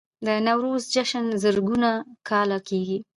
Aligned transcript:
د 0.25 0.27
نوروز 0.47 0.83
جشن 0.93 1.25
زرګونه 1.43 1.89
کاله 2.29 2.57
کیږي 2.67 2.97